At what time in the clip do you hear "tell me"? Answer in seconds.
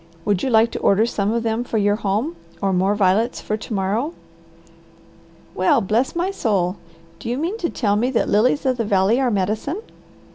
7.69-8.09